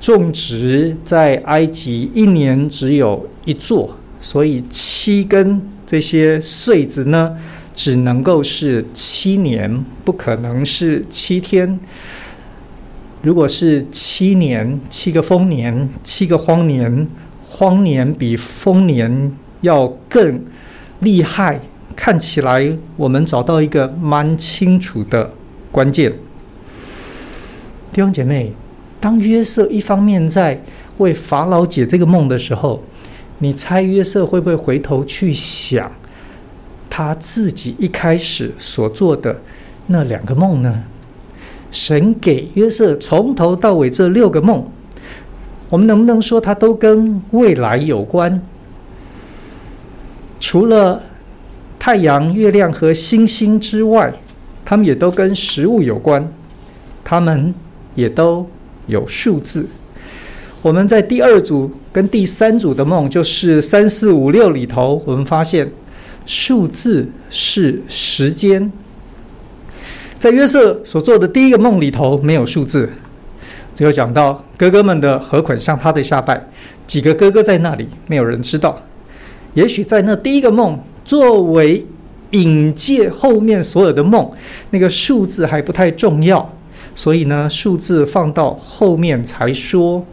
[0.00, 7.36] 种植在埃及一年只有一座，所以七根这些穗子呢，
[7.74, 11.78] 只能够是七年，不可能是七天。
[13.22, 17.08] 如果是七年，七个丰年，七个荒年，
[17.48, 19.32] 荒年比丰年
[19.62, 20.44] 要更
[21.00, 21.60] 厉害。
[21.96, 25.32] 看起来我们找到一个蛮清楚的
[25.72, 26.12] 关键。
[27.92, 28.52] 弟兄姐妹，
[29.00, 30.60] 当约瑟一方面在
[30.98, 32.82] 为法老解这个梦的时候，
[33.38, 35.90] 你猜约瑟会不会回头去想
[36.90, 39.40] 他自己一开始所做的
[39.86, 40.82] 那两个梦呢？
[41.70, 44.66] 神给约瑟从头到尾这六个梦，
[45.68, 48.42] 我们能不能说它都跟未来有关？
[50.40, 51.02] 除了
[51.78, 54.12] 太阳、月亮和星星之外，
[54.64, 56.32] 它们也都跟食物有关。
[57.04, 57.54] 它们。
[57.94, 58.48] 也都
[58.88, 59.64] 有数字。
[60.60, 65.70] 我们在第二组跟第三组的梦，就是三四五六里头，我们发现
[66.26, 68.70] 数字是时间。
[70.18, 72.90] 在约瑟所做的第一个梦里头没有数字，
[73.72, 76.44] 只有讲到哥哥们的禾捆向他的下拜，
[76.88, 78.82] 几个哥哥在那里，没有人知道。
[79.54, 81.86] 也许在那第一个梦作为
[82.32, 84.28] 引介后面所有的梦，
[84.70, 86.52] 那个数字还不太重要。
[86.98, 90.04] 所以呢，数字放到后面才说。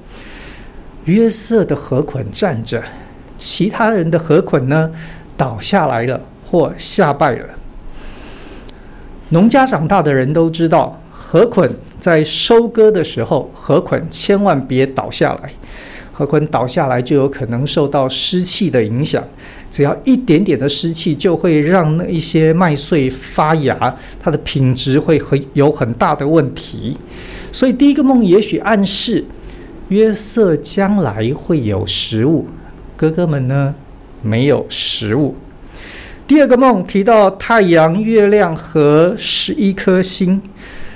[1.05, 2.83] 约瑟的禾捆站着，
[3.39, 4.91] 其他人的禾捆呢
[5.35, 7.49] 倒下来了或下拜了。
[9.29, 11.67] 农家长大的人都知道，禾捆
[11.99, 15.51] 在收割的时候，禾捆千万别倒下来。
[16.13, 19.23] 禾捆倒下来就有可能受到湿气的影响，
[19.75, 26.95] 只要一点点的湿气就会让那一些麦穗发芽，它的品质会很有很大的问题。
[27.51, 29.25] 所以第一个梦也许暗示
[29.89, 32.47] 约瑟将来会有食物，
[32.95, 33.75] 哥哥们呢
[34.21, 35.35] 没有食物。
[36.25, 40.41] 第二个梦提到太阳、月亮和十一颗星，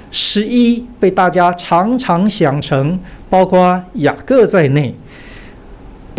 [0.09, 2.97] 十一被大家常常想成
[3.29, 4.95] 包括雅各在内。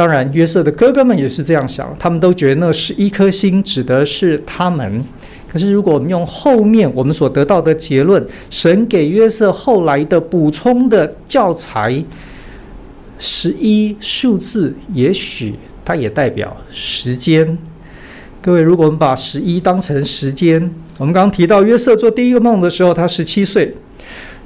[0.01, 5.05] 当然，约瑟的哥哥们也是这样想，他们都觉得那十一颗星指的是他们。
[5.47, 12.03] 可是，如果我们用后面我们所得到的结论，神给约瑟后来的补充的教材，
[13.19, 17.59] 十一数字，也许它也代表时间。
[18.41, 20.59] 各位，如果我们把十一当成时间，
[20.97, 23.75] 我们刚刚提到约瑟做第一个梦的时候，他十七岁，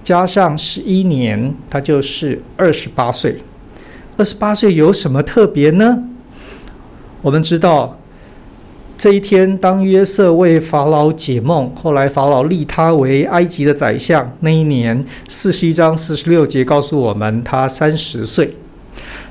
[0.03, 3.37] 加上十一年，他就是二十八岁。
[4.17, 6.05] 二十八岁有什么特别呢？
[7.23, 7.99] 我们知道。
[8.97, 14.33] 这一天，当约瑟为法老解梦，后来法老立他为埃及的宰相。
[14.41, 18.55] 那一年，四十一章四十六节告诉我们，他三十岁。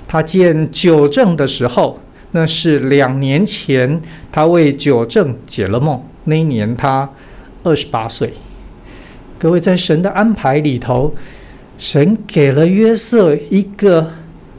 [0.06, 1.98] 他见九正的时候，
[2.32, 4.02] 那是两年前，
[4.34, 6.04] 他为九正解了梦。
[6.26, 7.10] 那一年他
[7.64, 8.34] 二十八岁。
[9.40, 11.16] 各位，在神的安排里头，
[11.78, 14.12] 神给了约瑟一个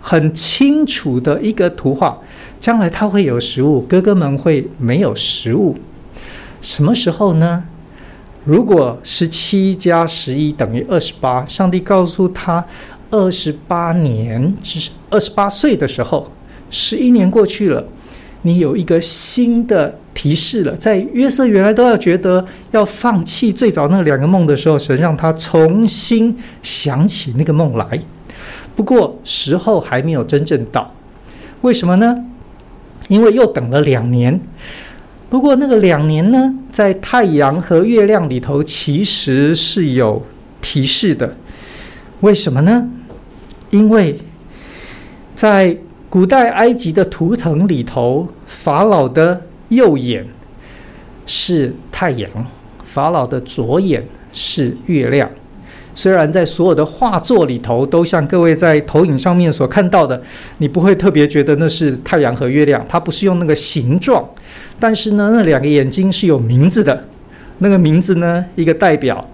[0.06, 2.18] 很清楚的一个图画。
[2.60, 5.78] 将来他会有食物，哥哥们会没有食物。
[6.60, 7.64] 什么时候呢？
[8.44, 12.62] 如果十七加十一等于二十八，上帝告诉他
[13.10, 16.30] 二十八年，就是二十八岁的时候，
[16.68, 17.82] 十一年过去了，
[18.42, 20.76] 你有一个新的提示了。
[20.76, 27.98] 在约瑟原来都要觉得要放弃最早那两个梦的时候，神让他重新想起那个梦来。
[28.76, 30.92] 不过时候还没有真正到，
[31.60, 32.24] 为什么呢？
[33.08, 34.40] 因为又等了两年，
[35.28, 40.22] 不过那个两年呢，在太阳和月亮里头其实是有
[40.60, 41.36] 提示的。
[42.20, 42.88] 为什么呢？
[43.70, 44.18] 因为
[45.34, 45.76] 在
[46.08, 50.26] 古代埃及的图腾里头，法老的右眼
[51.26, 52.30] 是太阳，
[52.82, 54.02] 法老的左眼
[54.32, 55.28] 是月亮。
[55.94, 60.20] 虽然在所有的画作里头，都像各位在投影上面所看到的，
[60.58, 64.28] 你不会特别觉得那是太阳和月亮，它不是用那个形状，
[64.80, 67.04] 但是呢，那两个眼睛是有名字的，
[67.58, 69.24] 那个名字呢，一个代表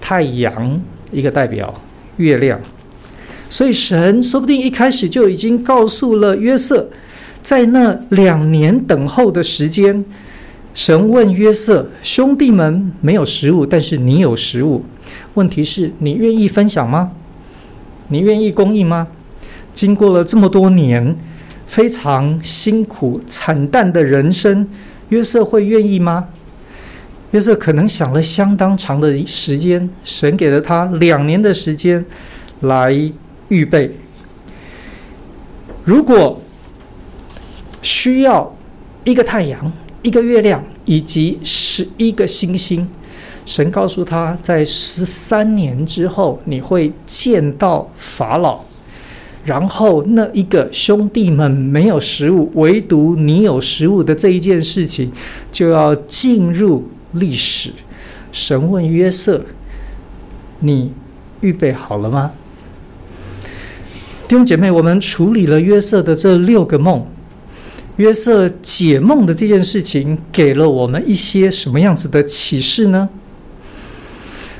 [0.00, 0.80] 太阳，
[1.10, 1.72] 一个代表
[2.18, 2.60] 月亮，
[3.48, 6.86] 所以神说不定一开始就已经告诉了约瑟，
[7.42, 10.04] 在那两年等候的时间，
[10.74, 14.84] 神问约瑟：兄弟们没有食物，但是你有食物。
[15.34, 17.12] 问题是你愿意分享吗？
[18.08, 19.06] 你愿意供应吗？
[19.74, 21.16] 经过了这么多年
[21.66, 24.66] 非常辛苦惨淡的人生，
[25.10, 26.28] 约瑟会愿意吗？
[27.32, 32.04] 约瑟可能想了相当长的时间，神给了他两年的时间
[32.60, 33.12] 来
[33.48, 33.94] 预备。
[35.84, 36.42] 如果
[37.82, 38.56] 需要
[39.04, 39.70] 一个太阳、
[40.02, 42.88] 一个月亮以及十一个星星。
[43.48, 48.60] 神告诉他，在十三年之后，你会见到法老，
[49.42, 55.10] 然后那一个兄弟们没有食物，唯独你有食物的这一件事情，
[55.50, 57.70] 就要进入历史。
[58.30, 59.42] 神问约瑟
[60.60, 60.92] ：“你
[61.40, 62.32] 预备好了吗？”
[64.28, 67.06] 弟兄姐妹，我们处理了约瑟的这六个梦，
[67.96, 73.08] 约瑟解梦的这件事情，给了我们一些什么样子的启示呢？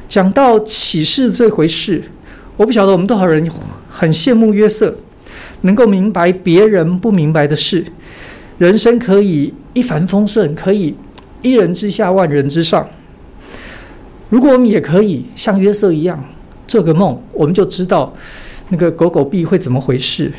[0.09, 2.03] 讲到启示这回事，
[2.57, 3.47] 我不晓得我们多少人
[3.91, 4.97] 很羡慕约瑟，
[5.61, 7.85] 能够明白别人不明白的事，
[8.57, 10.95] 人生可以一帆风顺，可以
[11.43, 12.89] 一人之下万人之上。
[14.31, 16.25] 如果我们也可以像约瑟一样
[16.67, 18.15] 做个梦，我们就知道
[18.71, 20.33] 那个狗狗币会怎么回事，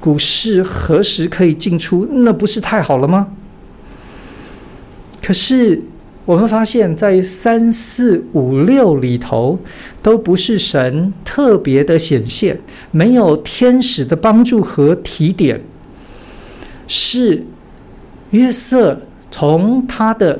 [0.00, 3.28] 股市何时可以进出，那不是太好了吗？
[5.22, 5.80] 可是。
[6.24, 9.58] 我们发现，在三四五六里头，
[10.00, 12.56] 都不是神特别的显现，
[12.92, 15.60] 没有天使的帮助和提点，
[16.86, 17.44] 是
[18.30, 19.00] 约瑟
[19.32, 20.38] 从他的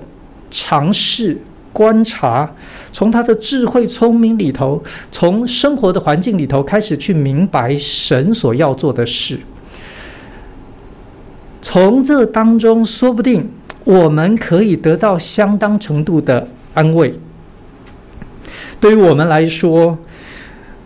[0.53, 1.37] 尝试
[1.73, 2.55] 观察，
[2.93, 4.81] 从他的智慧聪明里头，
[5.11, 9.41] 从生活的环境里头开始去明白神所要做的事，
[11.61, 13.51] 从这当中说不定。
[13.85, 17.13] 我们可以得到相当程度的安慰。
[18.81, 19.99] 对于我们来说，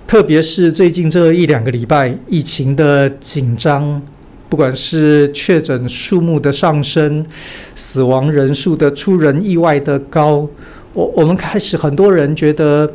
[0.06, 4.00] 特别是最近这一两个礼拜疫情的紧张，
[4.48, 7.26] 不管是确诊数目的上升，
[7.74, 10.48] 死亡人数的出人意外的高，
[10.94, 12.90] 我我们开始很多人觉得，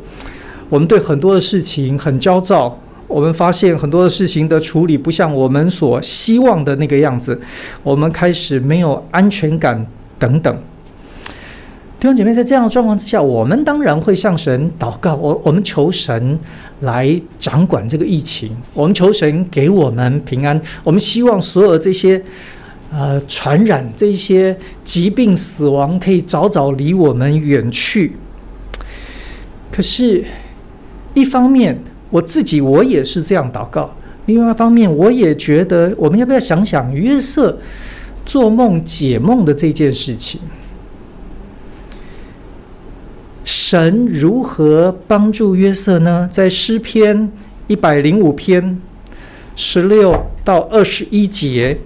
[0.68, 2.81] 我们对很多的事情很焦躁。
[3.12, 7.38] 我们发现很多的事情的处理不像我们所希望的那个样子，
[7.82, 9.86] 我们开始没有安全感
[10.18, 10.56] 等等。
[12.00, 16.36] 弟兄姐妹，在这样的状况之下，我们当然会向神祷告，我我们求神
[16.80, 22.20] 来掌管这个疫情，我们求神给我们平安，我们希望所有这些
[22.90, 28.16] 呃传染这些疾病死亡可以早早离我们远去。
[29.70, 30.24] 可是，
[31.14, 31.78] 一方面。
[32.12, 33.92] 我自己我也是这样祷告。
[34.26, 37.58] 另外一方面，我也觉得我们要不要想想约瑟
[38.24, 40.40] 做梦解梦的这件事情。
[43.44, 46.28] 神如何帮助约瑟呢？
[46.30, 47.32] 在诗篇
[47.66, 48.80] 一百零五篇
[49.56, 51.78] 十六到二十一节，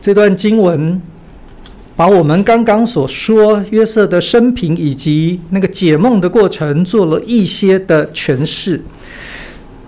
[0.00, 1.00] 这段经文
[1.96, 8.80] 把我们刚刚所说约瑟的生平以及那个解梦的过程做了一些的诠释。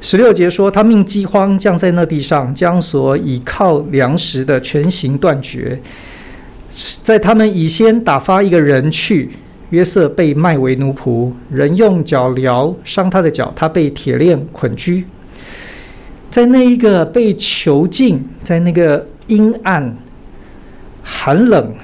[0.01, 5.79] 十六节说，他命饥荒降在那地上，将所倚靠粮食的全行断绝。
[7.03, 9.31] 在他们以先打发一个人去，
[9.71, 15.05] 约瑟被卖为奴仆，人用脚镣伤他的脚，他被铁链捆拘。
[16.31, 19.97] 在那一个被囚禁，在那个阴暗、
[21.03, 21.75] 寒冷、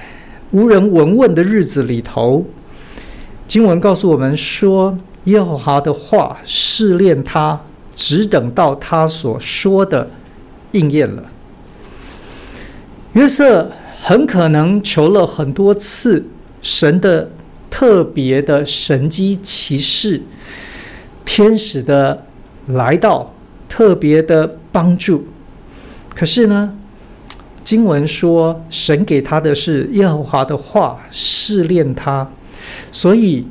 [0.55, 2.45] 无人闻问的日子里头，
[3.45, 7.59] 经文告诉我们说，耶和华的话试炼他，
[7.93, 10.09] 只等到他所说的
[10.71, 11.23] 应验了。
[13.13, 13.69] 约瑟。
[14.07, 16.23] 很可能求了很多次
[16.61, 17.31] 神的
[17.71, 20.21] 特别的神迹奇事，
[21.25, 22.23] 天使的
[22.67, 23.33] 来到，
[23.67, 25.25] 特别的帮助。
[26.13, 26.77] 可是呢，
[27.65, 32.25] 经文说神给他的是耶和华的话试炼他，
[32.91, 33.45] 所以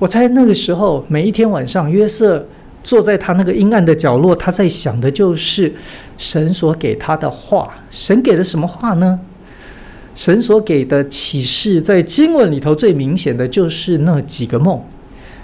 [0.00, 2.44] 我猜那个时候每一天晚上，约瑟
[2.82, 5.72] 坐在他那个阴暗的角落，他在想的就是
[6.18, 7.72] 神所给他的话。
[7.90, 9.20] 神给了什么话呢？
[10.16, 14.82] 神所给的启示，在经文里头最明显的就是那几个梦。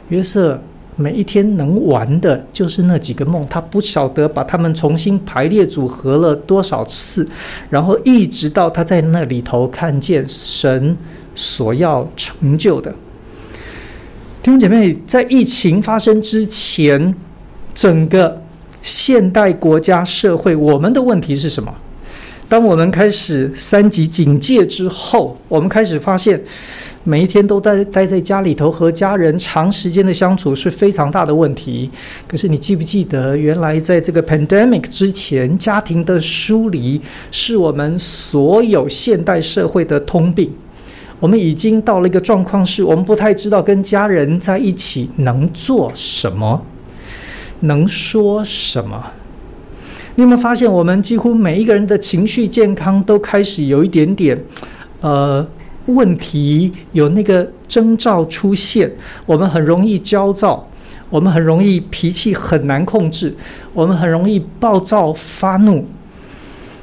[0.08, 0.60] 约瑟
[0.96, 7.26] 每一天能玩的就是那几个梦，他不晓得把他们重新排列组合了多少次，
[7.68, 10.96] 然后一直到他在那里头看见神
[11.34, 12.90] 所要成就的。
[14.42, 17.14] 弟兄姐妹，在疫情发生之前，
[17.74, 18.42] 整个
[18.82, 21.74] 现代国家社会，我们的问题是什么？
[22.48, 26.40] 当我们开始三级警戒之后，我们开始发现，
[27.08, 31.88] 每一天都待待在家里头和家人长时间的相处是非常大的问题。
[32.26, 37.00] 可是你记不记得，原来在这个 pandemic 之前，家庭的疏离
[37.30, 40.50] 是我们所有现代社会的通病。
[41.20, 46.66] 我们已经到了一个状况，是我们不太知道跟家人在一起能做什么，
[47.60, 49.12] 能说什么。
[50.16, 54.36] 你有没有发现，我们几乎每一个人的情绪健康都开始有一点点，
[55.00, 55.46] 呃，
[55.86, 58.90] 问题，有那个征兆出现。
[59.24, 60.68] 我们很容易焦躁，
[61.10, 63.34] 我们很容易脾气很难控制，
[63.72, 65.84] 我们很容易暴躁发怒。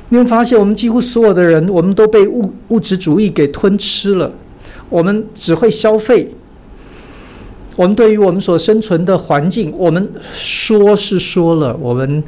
[0.09, 4.31] 你会发现，我们几乎所有的人，我们都被物物质主义给吞吃了。
[4.89, 6.31] 我们只会消费。
[7.75, 12.23] 我们对于我们所生存的环境，我们说是说了，我们。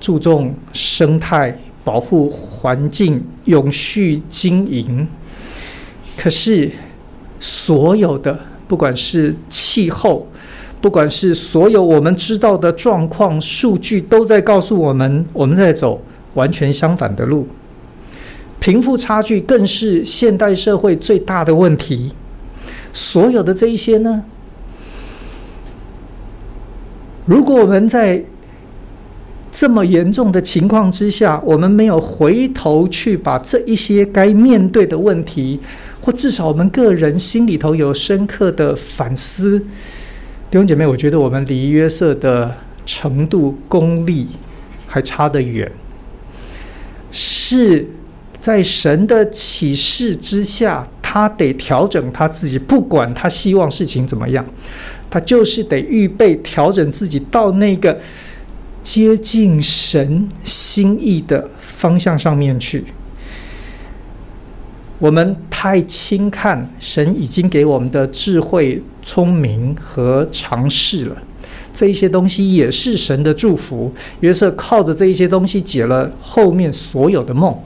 [0.00, 5.04] 注重生态保护、环境永续经营，
[6.20, 6.68] 可是
[7.38, 10.26] 所有的，不管是气候，
[10.80, 16.02] 不管是所有我们知道的状况、数据，都在告诉我们，我们在走
[16.34, 17.46] 完全相反的路。
[18.58, 22.12] 贫富差距更是现代社会最大的问题。
[22.92, 24.24] 所有的这一些呢，
[27.26, 28.24] 如果我们在
[29.52, 35.60] 这么严重的情况之下，我们没有回头去把这一些该面对的问题，
[36.12, 39.58] 至少我们个人心里头有深刻的反思。
[40.50, 42.54] 弟兄姐妹，我觉得我们离约瑟的
[42.86, 44.26] 程度功力
[44.86, 45.70] 还差得远。
[47.10, 47.86] 是
[48.40, 54.44] 在神的启示之下，他得调整他自己，不管他希望事情怎么样，
[55.10, 57.98] 他就是得预备调整自己到那个。
[58.80, 62.82] 接近神心意的方向上面去，
[64.98, 71.16] 我们太轻看神已经给我们的智慧、聪明和常识了。
[71.72, 73.92] 这一些东西也是神的祝福。
[74.20, 77.56] 约瑟靠着这一些东西解了后面所有的梦，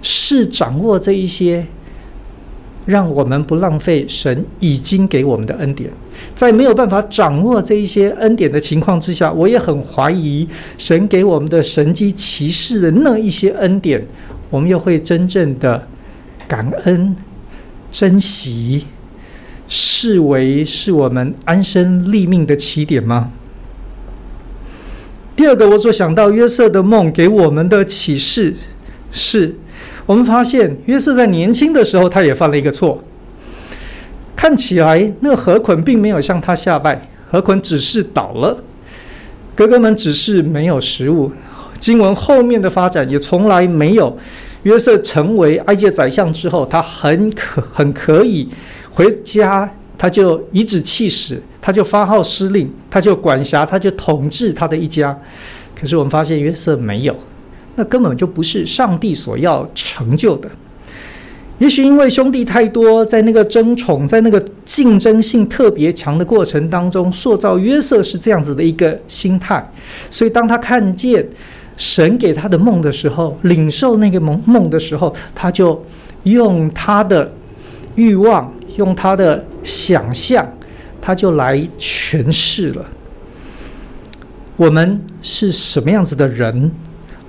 [0.00, 1.66] 是掌握这一些。
[2.86, 5.88] 让我们不浪费神已经给我们的恩典，
[6.34, 10.46] 在没有办法掌握这一些恩典的情况之下，我也很怀疑
[10.76, 14.06] 神给我们的神迹奇事的那一些恩典，
[14.50, 15.88] 我们又会真正的
[16.54, 17.16] 感恩、
[17.90, 18.86] 珍惜，
[19.66, 23.32] 视为是我们安身立命的起点吗？
[25.34, 28.54] 第二个，我所想到约瑟的梦给我们的启示
[29.10, 29.56] 是。
[30.06, 33.02] 我们发现约瑟在年轻的时候，他也犯了一个错。
[34.36, 38.62] 看起来那河捆并没有向他下拜，河捆只是倒了，
[39.56, 41.32] 哥哥们只是没有食物。
[41.80, 44.16] 经文后面的发展也从来没有
[44.64, 48.48] 约瑟成为埃及宰相之后，他很可很可以
[48.90, 55.16] 回家，他就颐指气使，他就发号施令，他就管辖，他就统治他的一家。
[55.78, 57.14] 可是我们发现约瑟没有，
[57.76, 60.48] 那根本就不是上帝所要成就的。
[61.58, 69.64] 也许因为兄弟太多，在那个争宠、在那个竞争性特别强的过程当中，塑造约瑟是这样子的一个心态。
[70.10, 71.24] 所以当他看见
[71.76, 75.84] 神给他的梦的时候，领受那个梦梦的时候，他就
[76.24, 77.32] 用他的
[77.94, 80.46] 欲望、用他的想象，
[81.00, 82.84] 他就来诠释了。
[84.56, 86.70] 我们是什么样子的人，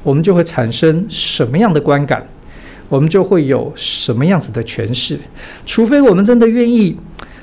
[0.03, 2.25] 我们就会产生什么样的观感。
[2.87, 5.19] 我们就会有什么样子的诠释，
[5.65, 6.95] 除非我们真的愿意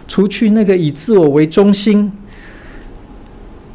[0.07, 2.13] 除去那个以自我为中心，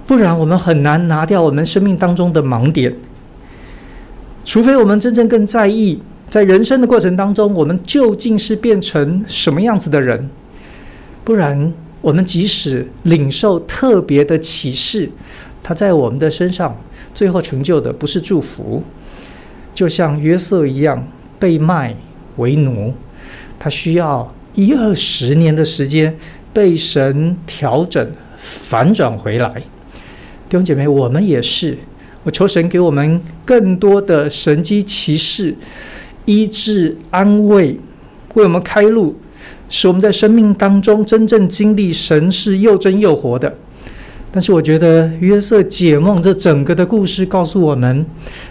[0.07, 2.95] 不然我们很难拿掉我们生命当中的盲点。
[4.47, 10.29] 除非我们真正更在意，在人生的过程当中，我们究竟是变成什么样子的人，
[11.25, 15.11] 不然我们即使领受特别的启示，
[15.61, 16.81] 它在我们的身上
[17.13, 18.81] 最后成就的不是祝福，
[19.73, 21.05] 就像约瑟一样。
[21.39, 21.95] 被卖
[22.37, 22.91] 为奴，
[23.59, 26.17] 他需要一二十年的时间
[26.51, 29.53] 被神调整反转回来。
[30.49, 31.77] 弟兄姐妹，我们也是。
[32.28, 35.55] 我求神给我们更多的神迹奇事，
[36.25, 37.80] 医治安慰，
[38.34, 39.15] 为我们开路，
[39.69, 43.55] 使我们在生命当中真正经历神是又真又活的。
[44.30, 48.05] 但是我觉得约瑟解梦这整个的故事告诉我们，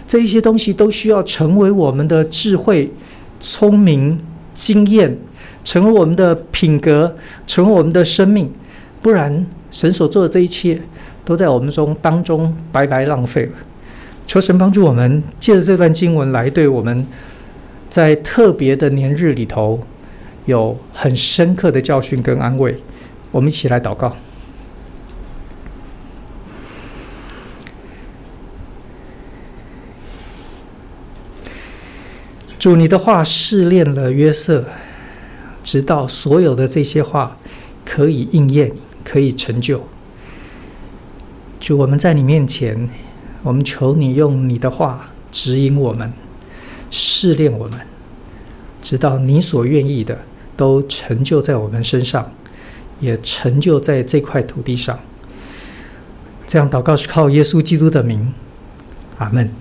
[0.07, 2.91] 这一些东西都需要成为我们的智慧、
[3.39, 4.19] 聪明、
[4.55, 5.15] 经验，
[5.63, 7.15] 成为我们的品格，
[7.45, 8.51] 成为我们的生命，
[9.03, 10.81] 不然神所做的这一切
[11.27, 13.51] 都在我们中当中白白浪费了。
[14.25, 17.05] 求神帮助我们，借着这段经文来对我们
[17.89, 19.85] 在特别的年日里头
[20.45, 22.77] 有很深刻的教训跟安慰。
[23.31, 24.15] 我们一起来祷告。
[32.57, 34.65] 主，你的话试炼了约瑟，
[35.61, 37.37] 直到所有的这些话
[37.83, 38.71] 可以应验，
[39.03, 39.83] 可以成就。
[41.59, 42.89] 就，我们在你面前，
[43.43, 46.13] 我们求你用你的话指引我们，
[46.89, 47.79] 试炼我们，
[48.81, 50.19] 直到你所愿意的
[50.55, 52.31] 都成就在我们身上，
[52.99, 54.99] 也成就在这块土地上。
[56.47, 58.33] 这样祷告是靠耶稣基督的名，
[59.17, 59.51] 阿门。